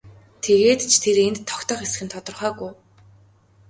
Тэгээд 0.43 0.81
ч 0.91 0.93
тэр 1.03 1.17
энд 1.25 1.37
тогтох 1.49 1.79
эсэх 1.85 2.01
нь 2.05 2.13
тодорхойгүй. 2.13 2.73